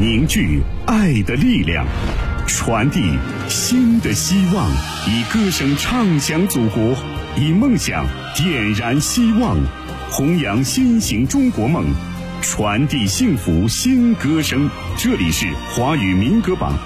[0.00, 1.84] 凝聚爱的力量，
[2.46, 3.00] 传递
[3.48, 4.70] 新的希望，
[5.08, 6.94] 以歌声唱响祖国，
[7.36, 8.06] 以梦想
[8.36, 9.58] 点燃希望，
[10.08, 11.84] 弘扬新型中国梦，
[12.40, 14.70] 传递幸福新歌声。
[14.96, 16.78] 这里是华语民歌榜。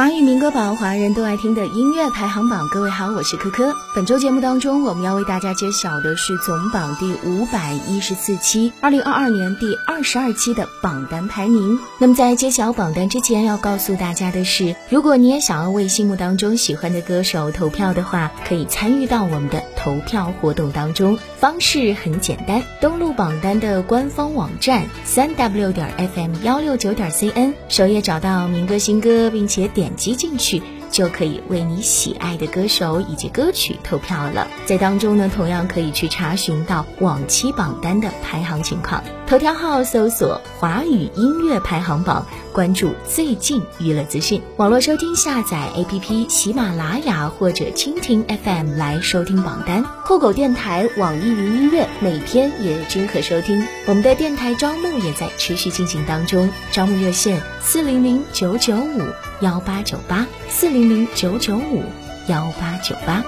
[0.00, 2.66] 华语民歌榜，华人都爱听的音乐排行榜。
[2.70, 3.76] 各位好，我是珂珂。
[3.94, 11.78] 本周节目当中，我们要为大家揭晓的是总榜第五百一十四期，二零二二年第二十二期的榜单排名。
[11.98, 21.18] 那么在揭晓榜单之前，要告诉大家的是，如果你也想要为心目当中喜欢的歌手投票的话，可以参与到我们的投票活动当中。
[21.38, 29.89] 方式很简单，登录榜单的官方网站三 w 点 fm 幺六九点 cn，首页找到民歌新歌，并且点。
[29.90, 30.79] 点击进去。
[30.90, 34.46] 就可以为你喜爱的歌手以及歌曲投票了。
[34.66, 39.02] 在当中呢，同样可以去查询到往期榜单的排行情况。
[39.26, 44.42] 头条号搜索“华语音乐排行榜”，关注最近娱乐资讯。
[44.56, 49.84] 网络收听下载 APP 喜马拉雅或者蜻蜓 FM 来收听榜单。
[50.04, 53.64] 酷狗电台、网易云音乐每天也均可收听。
[53.86, 59.00] 我们的电台招募也在持续进行当中，招募热线四零零九九五
[59.40, 60.79] 幺八九八四零。
[60.80, 61.82] 零零九九五
[62.26, 63.22] 幺八九八。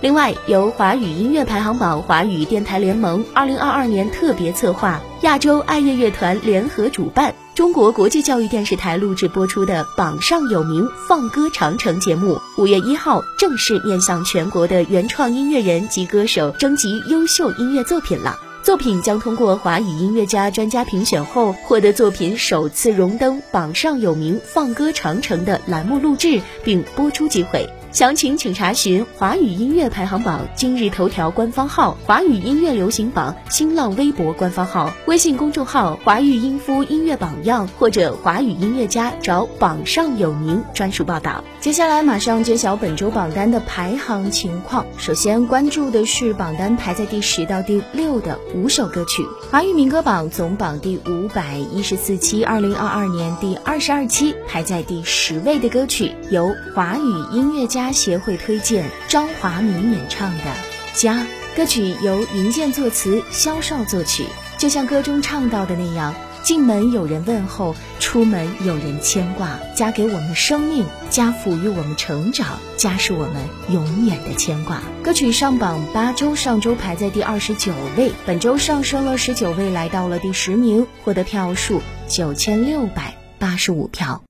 [0.00, 18.38] 另外，由华语音乐排行榜、华语电台联盟二零二二年特别策划、亚洲爱乐乐团联合主办、中国国际教育电视台录制播出的《榜上有名·放歌长城》节目，五月一号正式面向全国的原创音乐人及歌手征集优秀音乐作品了。
[18.64, 27.68] 作品将通过华语音乐家专家评选后，获得作品首次荣登榜上有名放歌长城的栏目录制并播出机会。
[27.94, 41.44] 详情请查询华语音乐排行榜今日头条官方号、华语音乐流行榜新浪微博官方号、微信公众号“华语音夫音乐榜样”或者华语音乐家找榜上有名专属报道。
[41.60, 44.84] 接下来马上揭晓本周榜单的排行情况。
[44.98, 49.24] 首先关注的是榜单排在第十到第六的五首歌曲。
[49.52, 57.83] 华语民歌榜总榜第五百一十四期，二零二二年第二十二期排在第十位的歌曲，由华语音乐家。
[57.92, 60.44] 协会推荐张华明演唱的
[60.94, 61.22] 《家》
[61.56, 64.26] 歌曲，由云健作词，萧少作曲。
[64.58, 69.58] 就像歌中唱到的那样，进门有人问候，出门有人牵挂。
[69.74, 73.34] 家给我们生命，家抚育我们成长，家是我们
[73.68, 74.80] 永远的牵挂。
[75.02, 84.22] 歌曲上榜八周，上周排在第二十九位，本周上升了十九位，来到了第十名，获得票数九千六百八十五票。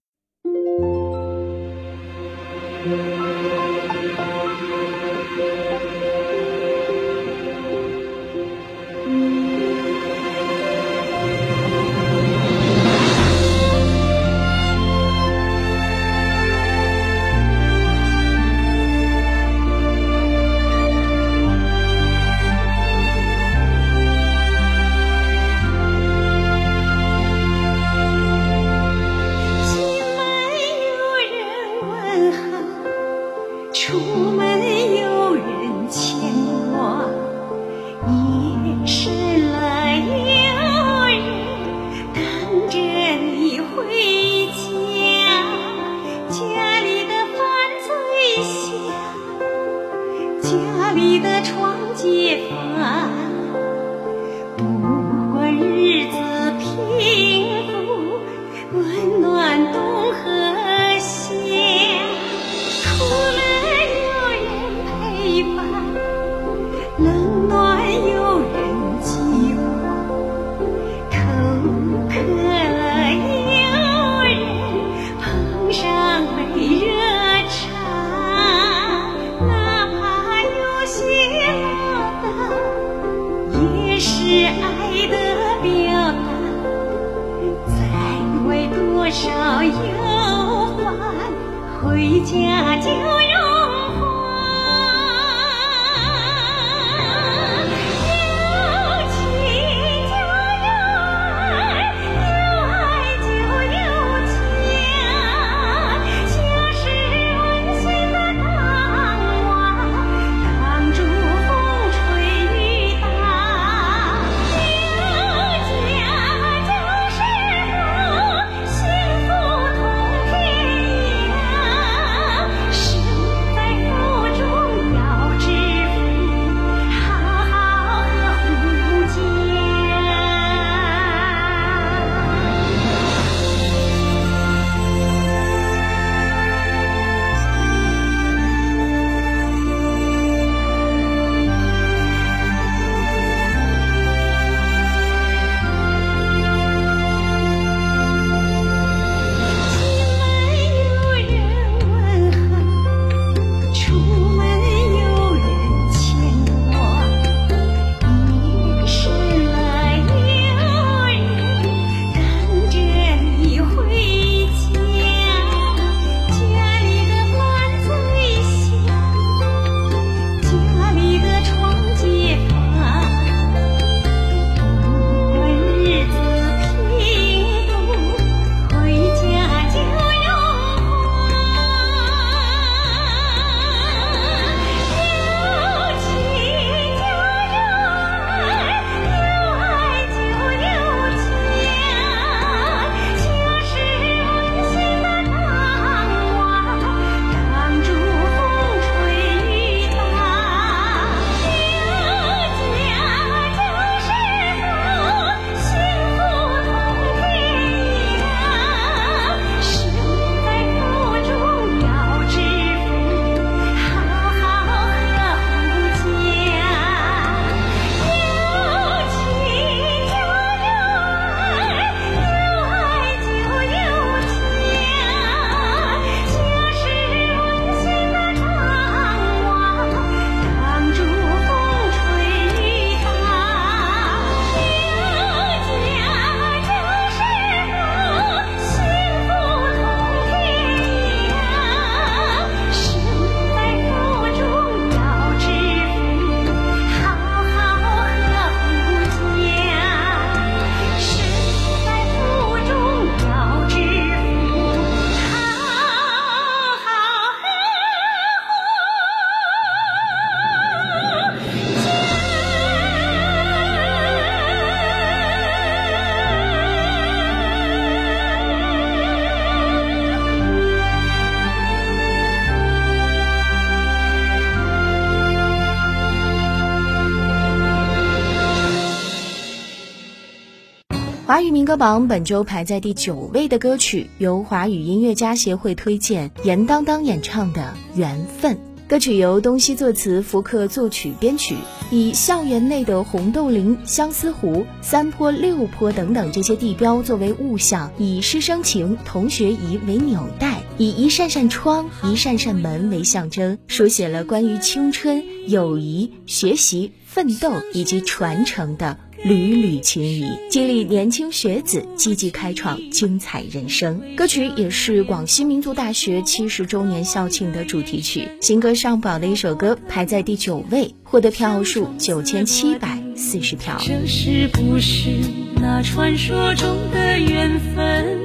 [281.34, 288.54] 华语民歌榜本周排在第九位的歌曲，由华语音乐家协会推荐，严当当演唱的《缘分》。
[288.86, 291.56] 歌曲由东西作词，福克作曲编曲，
[291.90, 308.98] 以校园内的红豆林、相思湖、三坡、六坡等等这些地标作为物象，以师生情、同学谊为纽带，以一扇扇窗、一扇扇门为象征，书写了关于青春、友谊、学习、奋斗以及传承的。
[309.24, 313.98] 缕缕情谊，激励年轻学子积极开创精彩人生。
[314.14, 323.80] 歌曲也是广西民族大学七十周年校庆的主题曲，新歌上榜的一首歌，排在第九位，获得票数九千七百四十票。
[323.80, 325.08] 这是不是
[325.56, 328.18] 那传说中的缘分？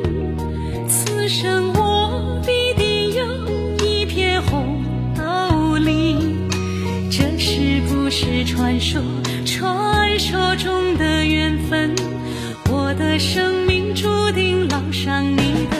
[0.89, 4.83] 此生我必定有一片红
[5.15, 6.35] 豆林。
[7.09, 9.01] 这是不是传说？
[9.45, 11.95] 传说中的缘分，
[12.69, 15.78] 我的生命注定烙上你的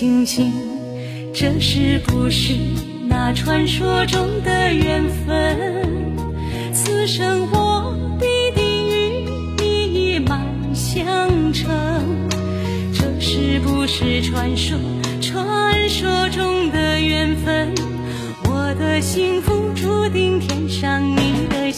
[0.00, 0.50] 星星，
[1.34, 2.54] 这是不是
[3.06, 6.16] 那传说中的缘分？
[6.72, 8.26] 此生我必
[8.58, 9.28] 定与
[9.58, 10.42] 你一脉
[10.72, 11.68] 相承。
[12.94, 14.78] 这是不是传说？
[15.20, 17.74] 传说中的缘分，
[18.44, 21.70] 我的幸福注定填上你的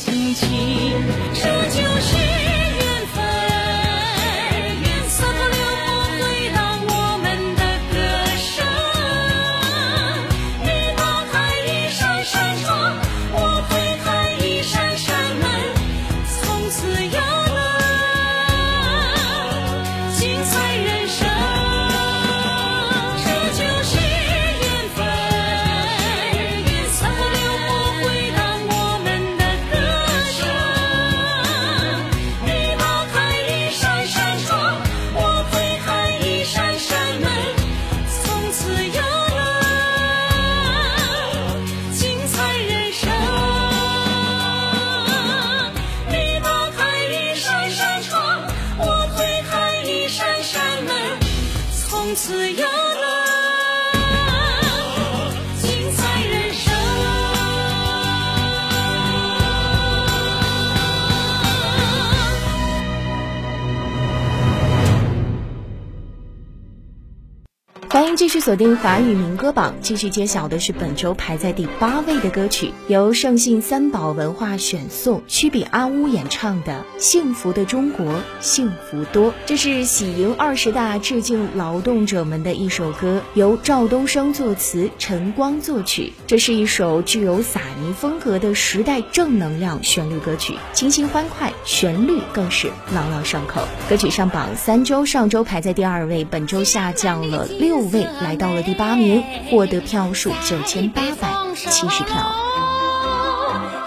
[68.14, 79.30] 继续锁定法语民歌榜，继续揭晓的是本周排在第八位的歌曲，由盛信三宝文化选送，曲比阿乌演唱的《幸福的中国幸福多》。
[79.46, 86.12] 这是喜迎二十大致敬劳动者们的一首歌，由赵东升作词，陈光作曲。
[86.26, 93.62] 这是一首具有撒尼风格的时代正能量旋律歌曲，清新欢快，旋律更是朗朗上口。
[93.88, 102.16] 歌曲上榜三周，上周排在第二位，本周下降了六位，来到了第八名，获得票数九千八百七十票。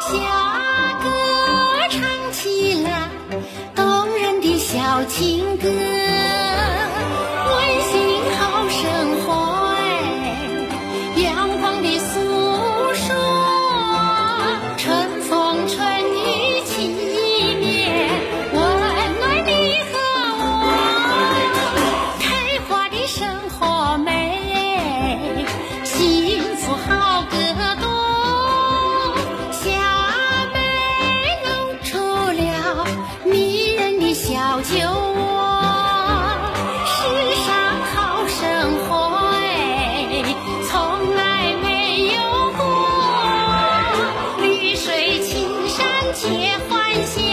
[0.02, 0.18] 小
[1.02, 1.10] 歌
[1.90, 3.10] 唱起了
[3.76, 5.70] 动人的小情歌，
[46.28, 47.25] 皆欢喜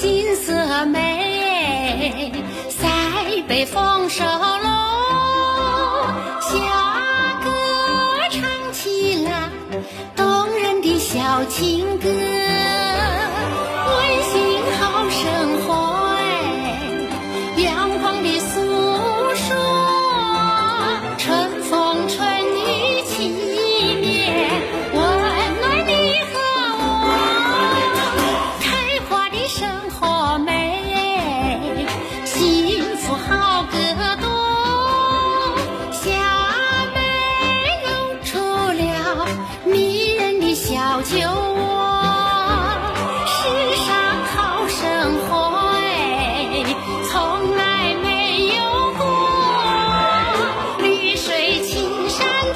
[0.00, 2.32] 金色美，
[2.70, 2.86] 塞
[3.48, 5.07] 北丰收喽。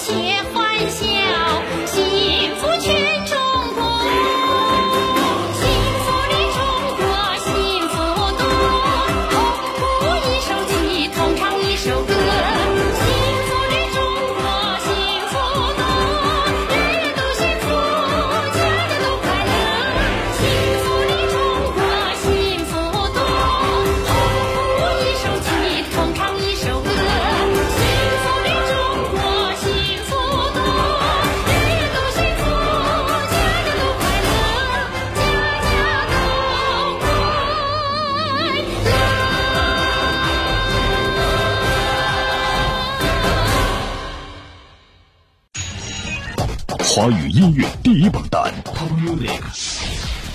[0.04, 1.21] 且欢笑。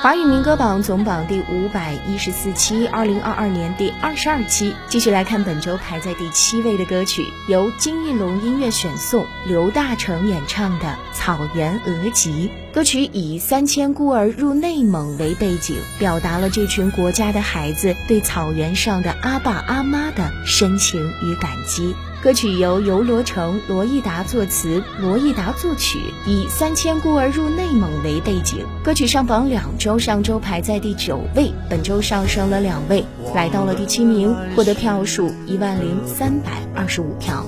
[0.00, 12.48] 华语民歌榜总榜第五百一十四期，二零二二年第二十二期，继续来看本周排在第七位的歌曲，由金逸龙音乐选送，刘大成演唱的《草原额吉》。
[12.74, 21.94] 歌曲以三千孤儿入内蒙为背景，表达了这群国家的孩子对草原上的阿爸阿妈的深情与感激。
[22.22, 28.58] 歌曲由游罗成、罗益达作词，罗益达作曲，以三千孤儿入内蒙为背景。
[28.84, 33.02] 歌曲上榜两周，上周排在第九位，本周上升了两位，
[33.34, 37.46] 来到了第七名，获得票数一万零三百二十五票。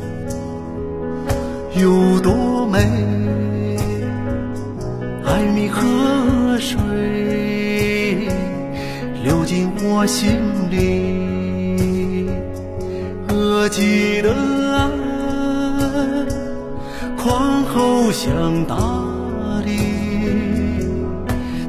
[1.76, 2.88] 有多美，
[5.30, 6.76] 爱你河水
[9.22, 10.28] 流进我心
[10.68, 12.28] 里，
[13.28, 14.34] 额济的
[14.76, 14.90] 爱
[17.16, 18.74] 宽厚像大
[19.64, 19.70] 地，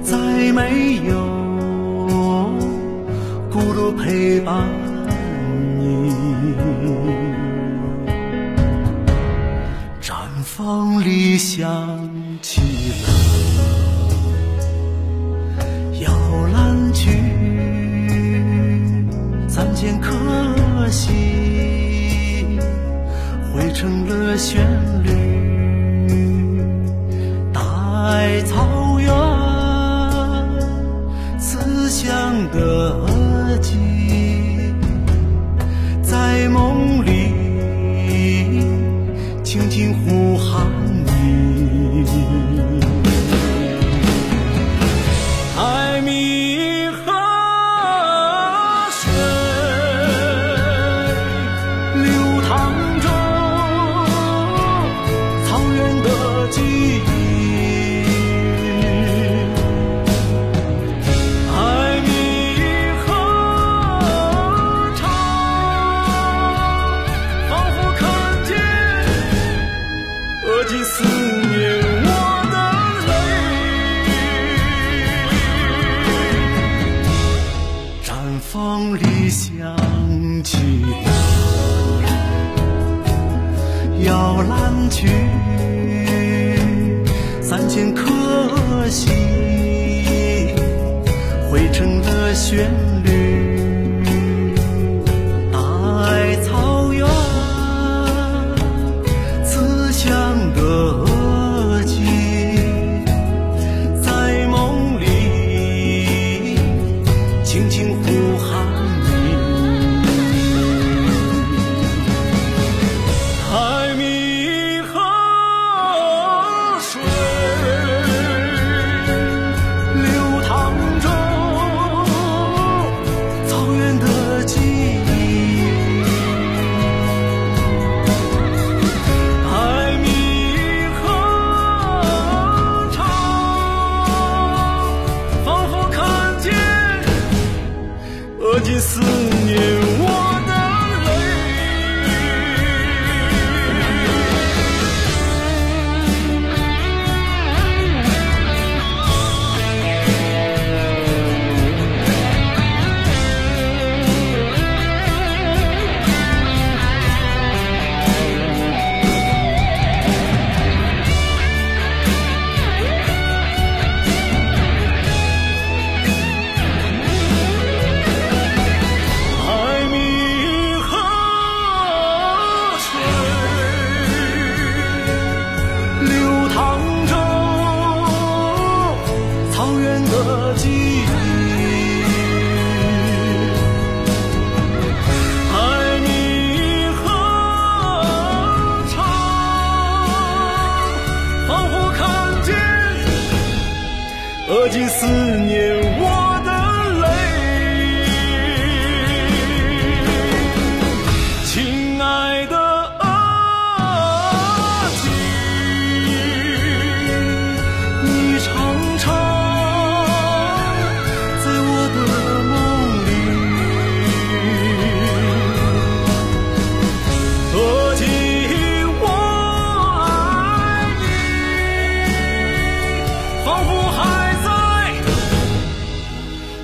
[0.01, 0.17] 再
[0.53, 1.13] 没有
[3.51, 4.67] 孤独陪伴
[5.77, 6.11] 你。
[10.01, 11.69] 绽放理想
[12.41, 12.59] 起
[13.03, 13.20] 了
[19.99, 22.45] 可惜，
[23.51, 24.90] 汇成了旋律。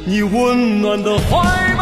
[0.10, 1.77] 你温暖的怀抱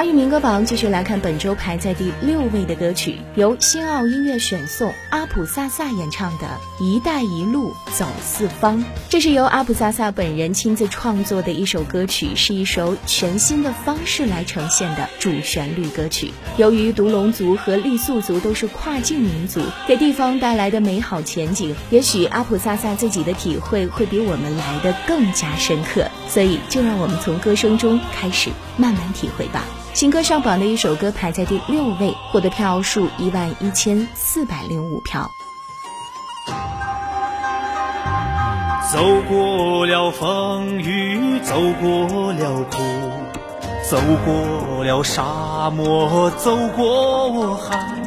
[0.00, 6.46] 华语民歌榜继续来看本周排在第六位的歌曲，由新奥音乐选送，阿普萨萨演唱的
[6.82, 8.78] 《一带一路走四方》。
[9.10, 16.32] 这是由阿普萨萨本人亲自创作的一首歌曲，是一首全新的方式来呈现的主旋律歌曲。
[16.56, 26.08] 由于独龙族和傈僳族都是跨境民族，给地方带来的美好前景，也许阿普萨萨自己的体会会比我们来的更加深刻。
[26.26, 29.62] 所以，就让我们从歌声中开始慢慢体会吧。
[29.92, 35.30] 新歌上榜的一首歌排在第六位，获得票数一万一千四百零五票。
[38.90, 42.78] 走过了风雨，走过了苦，
[43.88, 48.02] 走过了沙漠，走过海，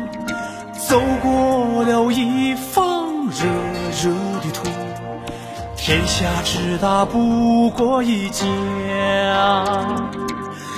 [0.73, 3.45] 走过了一方热
[4.01, 4.67] 热的土。
[5.77, 8.45] 天下之大不过一家，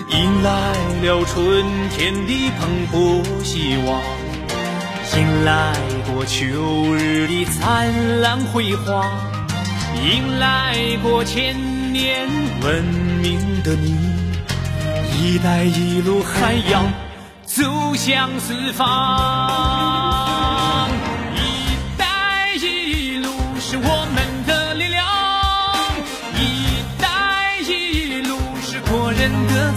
[0.09, 4.01] 迎来了春天的蓬勃希望，
[5.17, 5.73] 迎来
[6.05, 9.11] 过秋日的灿烂辉煌。
[10.03, 11.55] 迎来过千
[11.91, 12.27] 年
[12.61, 12.83] 文
[13.21, 13.95] 明的你，
[15.19, 16.85] 一带一路海洋
[17.43, 17.63] 走
[17.95, 18.87] 向四方。
[21.35, 21.39] 一
[21.97, 24.23] 带一路是我们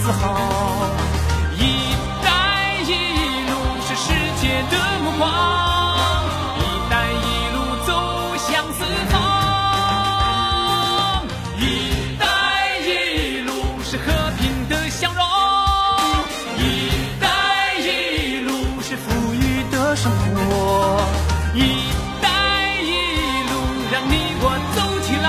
[0.09, 0.89] 自豪，
[1.55, 1.93] 一
[2.23, 2.89] 带一
[3.45, 3.53] 路
[3.85, 4.07] 是世
[4.41, 5.23] 界的目光，
[6.57, 7.13] 一带一
[7.53, 7.93] 路走
[8.39, 8.79] 向四
[9.11, 9.13] 方。
[11.59, 11.61] 一
[12.17, 12.25] 带
[12.87, 14.03] 一路是和
[14.39, 15.21] 平的相融，
[16.57, 16.59] 一
[17.21, 21.05] 带一路是富裕的生活，
[21.53, 21.61] 一
[22.19, 23.53] 带一路
[23.91, 25.27] 让你我走起来，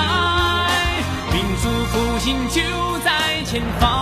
[1.35, 2.63] 民族复兴就
[3.05, 4.00] 在前方。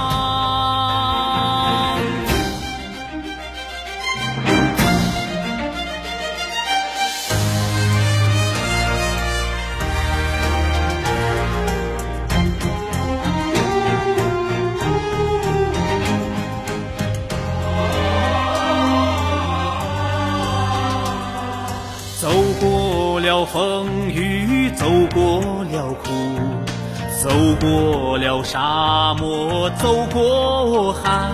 [27.28, 31.30] 走过了沙漠，走过海，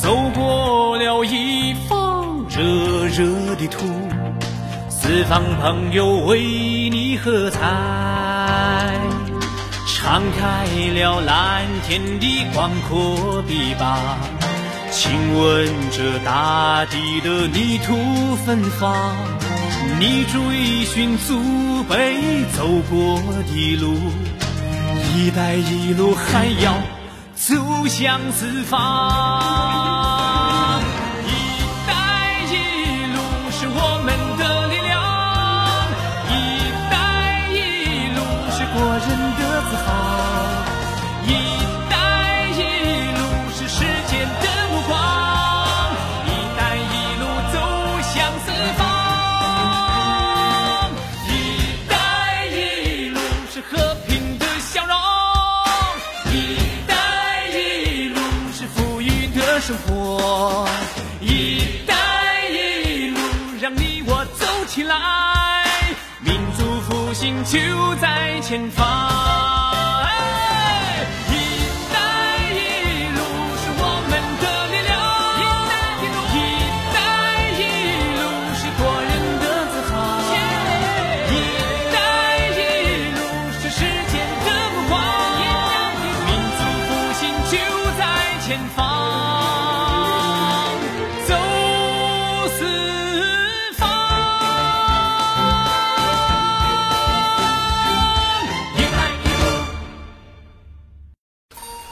[0.00, 2.62] 走过了一方热
[3.06, 3.84] 热的土，
[4.88, 6.38] 四方朋友为
[6.88, 7.58] 你喝彩，
[9.88, 13.98] 敞开了蓝天的广阔臂膀。
[14.92, 19.16] 亲吻着大地的泥土芬芳，
[19.98, 23.96] 你追寻祖辈走过的路，
[25.14, 26.74] 一带一路还要
[27.34, 27.54] 走
[27.86, 30.01] 向四方。
[67.12, 67.58] 心，就
[67.96, 69.51] 在前方。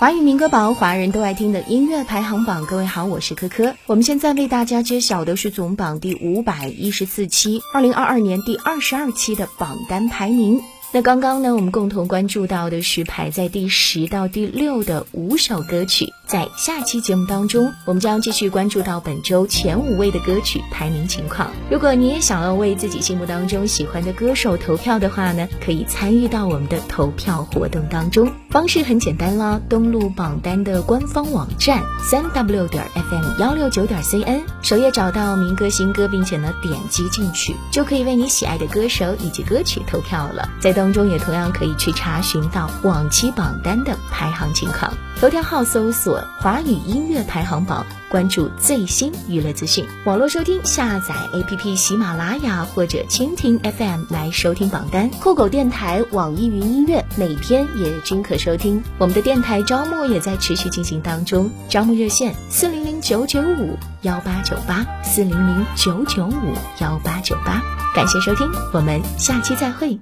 [0.01, 2.65] 华语民歌榜，华人都爱听的音乐排行榜。
[2.65, 3.75] 各位好，我是科科。
[3.85, 10.63] 我们现在为大家揭晓的是总榜第五百一十四期，二零二二年第二十二期的榜单排名。
[10.91, 16.07] 那刚刚呢，我们共同关注到的是排在第十到第六的五首歌曲。
[16.25, 21.51] 在下期节目当中，我们将继续关注到本周前五位的歌曲排名情况。
[21.71, 28.33] 如果你也想要为自己心目当中喜欢的歌手投票的话呢，可以参与到我们的投票活动当中。
[28.51, 40.49] 方式很简单啦，登录榜单的官方网站三 w 点 fm 幺六九点 cn，首页找到民歌新歌，并且呢点击进去，就可以为你喜爱的歌手以及歌曲投票了。
[40.61, 44.93] 在当中也同样可以去查询到往期榜单的排行情况。
[45.21, 49.87] 头条号搜索“华语音乐排行榜”，关注最新娱乐资讯。
[50.05, 55.09] 网络收听，下载 APP 喜马拉雅或者蜻蜓 FM 来收听榜单。
[55.11, 58.83] 酷狗电台、网易云音乐每天也均可收听。
[58.99, 67.63] 我们的电台招募也在持续进行当中，招募热线四零零九九五幺八九八四零零九九五幺八九八。
[67.95, 69.99] 感谢收听，我们下期再会。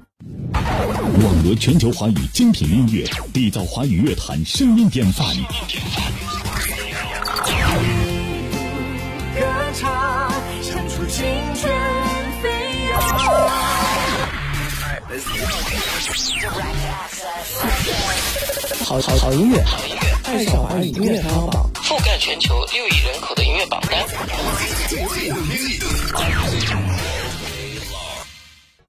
[0.55, 5.27] 网罗全球华语精品音乐，缔造华语乐坛声音典范。
[9.35, 9.41] 歌
[9.75, 10.33] 唱，
[10.63, 11.73] 唱出青春
[12.43, 12.49] 飞
[12.91, 13.01] 扬。
[18.85, 19.63] 好好好音乐，
[20.25, 21.71] 爱上华语音乐排行榜。
[21.75, 24.05] 覆盖全球六亿人口的音乐榜单。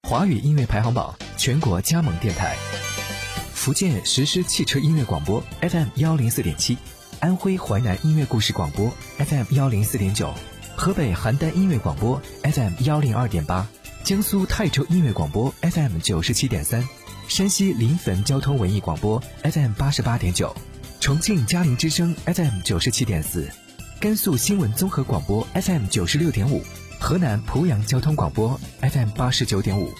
[0.03, 2.55] 华语音乐排行榜全国加盟电台：
[3.53, 6.77] 福建实施汽车音乐广播 FM 幺零四点七，
[7.19, 10.33] 安徽淮南音乐故事广播 FM 幺零四点九，
[10.77, 13.67] 河北邯郸音乐广播 FM 幺零二点八，
[14.05, 16.87] 江苏泰州音乐广播 FM 九十七点三，
[17.27, 20.55] 山西临汾交通文艺广播 FM 八十八点九，
[21.01, 23.49] 重庆嘉陵之声 FM 九十七点四，
[23.99, 26.63] 甘肃新闻综合广播 FM 九十六点五。
[27.01, 29.93] 河南濮阳交通广播 FM 八十九点五，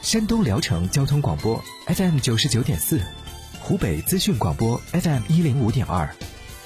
[0.00, 3.00] 山东聊城交通广播 FM 九十九点四，
[3.60, 6.14] 湖北资讯广播 FM 一零五点二，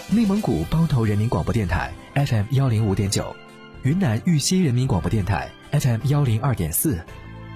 [0.09, 3.35] 内蒙古包头人民广播电台 FM 幺零五点九，
[3.83, 7.05] 云南玉溪人民广播电台 FM 幺零二点四，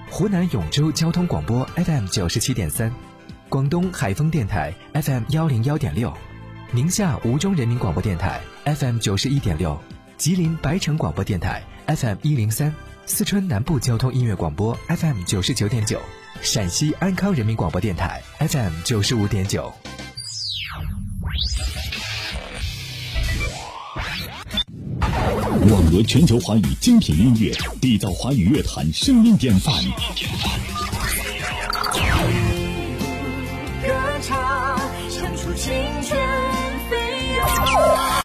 [0.09, 2.93] 湖南永州交通广播 FM 九十七点三，
[3.47, 6.13] 广东海丰电台 FM 幺零幺点六，
[6.71, 9.79] 宁夏吴忠人民广播电台 FM 九十一点六，
[10.17, 11.63] 吉林白城广播电台。
[11.87, 12.73] FM 一零三，
[13.05, 15.99] 四川南部交通音乐广播 FM 九十九点九，
[16.41, 19.73] 陕西安康人民广播电台 FM 九十五点九。
[25.69, 29.73] 网罗全球华语精品音乐，缔造华语乐坛声音典范。
[33.81, 34.79] 歌唱，
[35.09, 36.19] 唱出青春
[36.89, 36.95] 飞
[37.37, 38.11] 扬。